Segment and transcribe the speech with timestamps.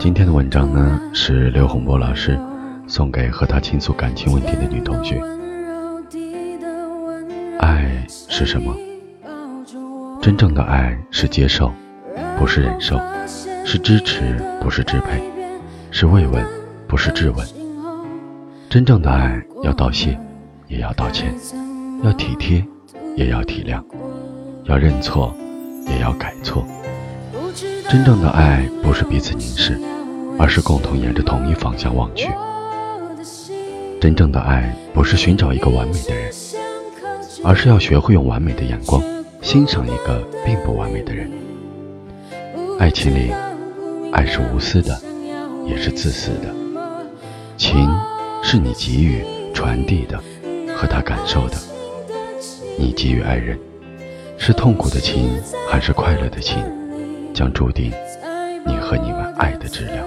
[0.00, 2.36] 今天的文章呢，是刘洪波老师
[2.88, 5.22] 送给和他倾诉感情问题的女同学。
[7.60, 8.74] 爱是什么？
[10.20, 11.72] 真正的爱是接受，
[12.36, 12.96] 不是忍受；
[13.64, 15.20] 是支持，不是支配；
[15.92, 16.44] 是慰问，
[16.88, 17.46] 不是质问。
[18.68, 20.18] 真正的爱要道谢，
[20.66, 21.28] 也要道歉；
[22.02, 22.66] 要体贴，
[23.14, 23.80] 也要体谅；
[24.64, 25.32] 要认错，
[25.88, 26.66] 也要改错。
[27.88, 29.80] 真正的爱不是彼此凝视，
[30.38, 32.28] 而是共同沿着同一方向望去。
[34.00, 36.30] 真正的爱不是寻找一个完美的人，
[37.42, 39.02] 而是要学会用完美的眼光
[39.40, 41.30] 欣赏一个并不完美的人。
[42.78, 43.32] 爱情里，
[44.12, 45.00] 爱是无私的，
[45.64, 46.54] 也是自私的。
[47.56, 47.88] 情
[48.42, 49.24] 是你给予、
[49.54, 50.18] 传递的，
[50.76, 51.56] 和他感受的。
[52.78, 53.58] 你给予爱人，
[54.46, 55.28] 是痛苦的情
[55.68, 56.56] 还是快乐的情？
[57.34, 57.90] 将注定
[58.64, 60.06] 你和你们爱的质量。